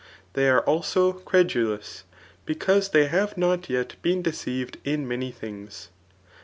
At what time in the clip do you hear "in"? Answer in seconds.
4.83-5.07